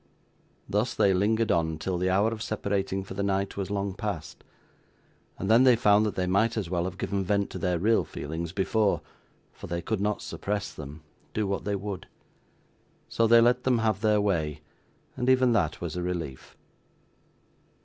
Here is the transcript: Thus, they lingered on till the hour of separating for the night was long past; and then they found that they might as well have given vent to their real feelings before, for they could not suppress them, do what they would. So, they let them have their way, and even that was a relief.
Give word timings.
Thus, 0.67 0.95
they 0.95 1.13
lingered 1.13 1.51
on 1.51 1.77
till 1.77 1.99
the 1.99 2.09
hour 2.09 2.31
of 2.31 2.41
separating 2.41 3.03
for 3.03 3.13
the 3.13 3.21
night 3.21 3.55
was 3.55 3.69
long 3.69 3.93
past; 3.93 4.43
and 5.37 5.47
then 5.47 5.63
they 5.63 5.75
found 5.75 6.07
that 6.07 6.15
they 6.15 6.25
might 6.25 6.57
as 6.57 6.71
well 6.71 6.85
have 6.85 6.97
given 6.97 7.23
vent 7.23 7.51
to 7.51 7.59
their 7.59 7.77
real 7.77 8.03
feelings 8.03 8.51
before, 8.51 9.01
for 9.53 9.67
they 9.67 9.79
could 9.79 10.01
not 10.01 10.23
suppress 10.23 10.73
them, 10.73 11.03
do 11.35 11.45
what 11.45 11.65
they 11.65 11.75
would. 11.75 12.07
So, 13.09 13.27
they 13.27 13.41
let 13.41 13.63
them 13.63 13.77
have 13.77 14.01
their 14.01 14.19
way, 14.19 14.61
and 15.15 15.29
even 15.29 15.51
that 15.51 15.81
was 15.81 15.95
a 15.95 16.01
relief. 16.01 16.57